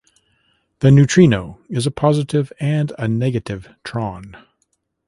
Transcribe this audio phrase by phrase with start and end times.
[0.79, 4.35] The neutrino is a positive and a negative tron.